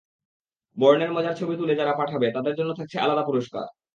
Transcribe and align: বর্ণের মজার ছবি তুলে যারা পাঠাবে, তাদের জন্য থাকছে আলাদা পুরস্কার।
বর্ণের 0.77 1.11
মজার 1.13 1.37
ছবি 1.39 1.53
তুলে 1.57 1.73
যারা 1.75 1.93
পাঠাবে, 1.99 2.27
তাদের 2.35 2.53
জন্য 2.59 2.71
থাকছে 2.75 2.97
আলাদা 2.99 3.23
পুরস্কার। 3.25 3.65